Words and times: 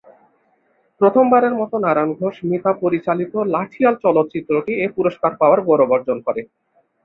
প্রথমবারের 1.01 1.53
মত 1.59 1.71
নারায়ণ 1.85 2.11
ঘোষ 2.19 2.35
মিতা 2.49 2.71
পরিচালিত 2.81 3.33
লাঠিয়াল 3.53 3.95
চলচ্চিত্রটি 4.03 4.71
এ 4.77 4.87
পুরস্কার 4.95 5.31
পাওয়ার 5.39 5.59
গৌরব 5.67 5.89
অর্জন 5.95 6.17
করে। 6.27 6.41